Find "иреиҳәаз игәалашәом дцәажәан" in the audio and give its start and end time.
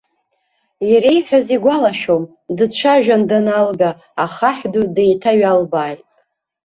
0.91-3.21